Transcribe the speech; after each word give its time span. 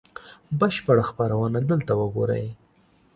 بشپړه 0.59 1.03
خپرونه 1.09 1.59
دلته 1.69 1.91
وګورئ 2.01 2.45